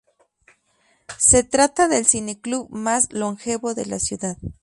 [1.19, 4.35] Se trata del cineclub más longevo de la ciudad.